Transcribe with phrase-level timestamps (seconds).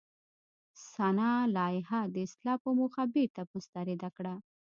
[0.93, 4.33] سنا لایحه د اصلاح په موخه بېرته مسترده کړه.